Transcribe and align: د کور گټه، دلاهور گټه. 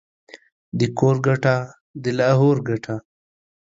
د 0.79 0.81
کور 0.97 1.15
گټه، 1.25 1.55
دلاهور 2.03 2.57
گټه. 2.67 2.95